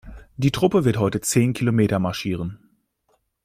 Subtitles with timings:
[0.35, 2.57] Die Truppe wird heute zehn Kilometer marschieren.